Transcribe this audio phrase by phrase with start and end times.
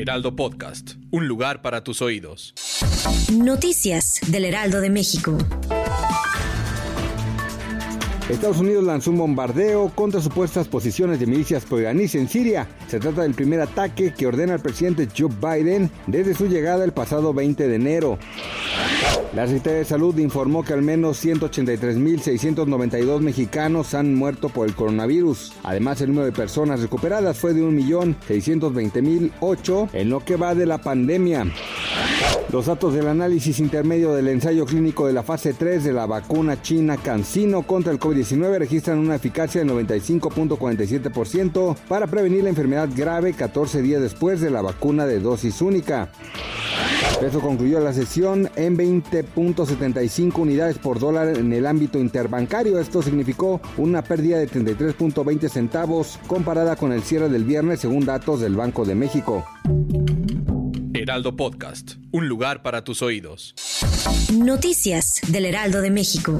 [0.00, 2.54] Heraldo Podcast, un lugar para tus oídos.
[3.32, 5.36] Noticias del Heraldo de México.
[8.28, 12.68] Estados Unidos lanzó un bombardeo contra supuestas posiciones de milicias proiraníes en Siria.
[12.86, 16.92] Se trata del primer ataque que ordena el presidente Joe Biden desde su llegada el
[16.92, 18.18] pasado 20 de enero.
[19.34, 25.52] La Secretaría de Salud informó que al menos 183.692 mexicanos han muerto por el coronavirus.
[25.62, 30.78] Además, el número de personas recuperadas fue de 1.620.008 en lo que va de la
[30.78, 31.46] pandemia.
[32.50, 36.62] Los datos del análisis intermedio del ensayo clínico de la fase 3 de la vacuna
[36.62, 43.34] china CanSino contra el COVID-19 registran una eficacia del 95.47% para prevenir la enfermedad grave
[43.34, 46.08] 14 días después de la vacuna de dosis única.
[47.22, 52.78] Eso concluyó la sesión en 20.75 unidades por dólar en el ámbito interbancario.
[52.78, 58.40] Esto significó una pérdida de 33.20 centavos comparada con el cierre del viernes según datos
[58.40, 59.44] del Banco de México.
[60.94, 63.54] Heraldo Podcast, un lugar para tus oídos.
[64.32, 66.38] Noticias del Heraldo de México.